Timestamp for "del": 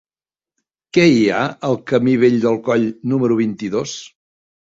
2.45-2.57